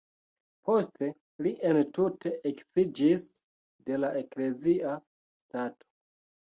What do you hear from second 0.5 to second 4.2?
Poste li entute eksiĝis de la